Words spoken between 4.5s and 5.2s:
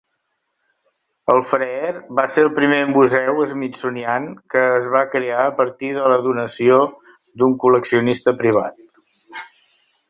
que es va